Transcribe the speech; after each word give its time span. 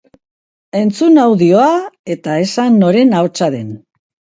Entzun 0.79 1.19
audioa 1.25 1.67
eta 2.15 2.39
esan 2.47 2.83
noren 2.87 3.17
ahotsa 3.21 3.53
den! 3.59 3.73